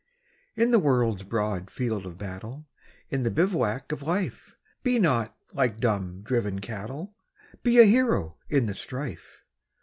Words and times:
In 0.55 0.71
the 0.71 0.79
world's 0.79 1.21
broad 1.21 1.69
field 1.69 2.07
of 2.07 2.17
battle, 2.17 2.65
In 3.11 3.21
the 3.21 3.29
bivouac 3.29 3.91
of 3.91 4.01
Life, 4.01 4.55
Be 4.81 4.97
not 4.97 5.37
like 5.53 5.79
dumb, 5.79 6.23
driven 6.23 6.57
cattle! 6.59 7.13
Be 7.61 7.77
a 7.77 7.83
hero 7.85 8.35
in 8.49 8.65
the 8.65 8.73
strife! 8.73 9.43